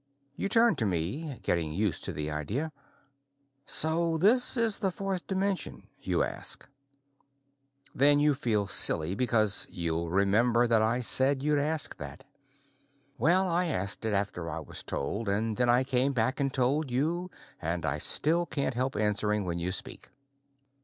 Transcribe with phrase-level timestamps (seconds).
[0.35, 2.71] You turn to me, getting used to the idea.
[3.67, 6.67] "So this is the fourth dimension?" you ask.
[7.93, 12.23] Then you feel silly, because you'll remember that I said you'd ask that.
[13.19, 16.87] Well, I asked it after I was told, then I came back and told it
[16.87, 17.31] to you,
[17.61, 20.09] and I still can't help answering when you speak.